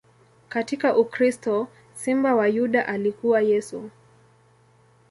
[0.49, 3.89] Katika ukristo, Simba wa Yuda alikuwa Yesu.